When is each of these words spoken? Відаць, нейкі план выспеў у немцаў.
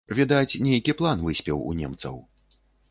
Відаць, 0.19 0.59
нейкі 0.69 0.95
план 1.03 1.23
выспеў 1.29 1.57
у 1.71 1.79
немцаў. 1.85 2.15